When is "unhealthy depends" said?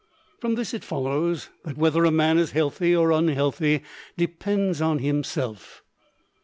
3.11-4.81